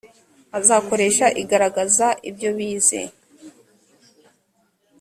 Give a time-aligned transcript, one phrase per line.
[0.59, 3.01] azakoresha igaragaza ibyo bize